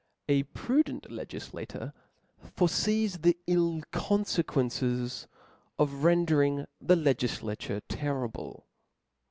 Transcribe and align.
A 0.27 0.41
prudent 0.41 1.03
legiflator 1.11 1.93
forefees 2.43 3.19
the 3.21 3.37
ill 3.45 3.83
confc 3.93 4.41
auences 4.45 5.27
of 5.77 6.03
rendering 6.03 6.65
the 6.81 6.95
legiflature 6.95 7.83
terrible. 7.87 8.65